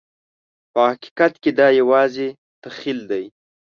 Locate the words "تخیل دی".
2.63-3.25